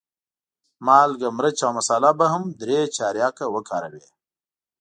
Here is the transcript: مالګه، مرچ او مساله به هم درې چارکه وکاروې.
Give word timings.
مالګه، 0.85 1.29
مرچ 1.37 1.59
او 1.65 1.71
مساله 1.79 2.11
به 2.19 2.25
هم 2.33 2.43
درې 2.61 2.79
چارکه 2.95 3.45
وکاروې. 3.55 4.05